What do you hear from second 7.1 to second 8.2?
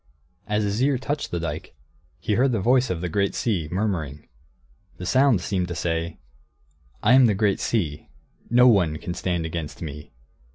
am the great sea.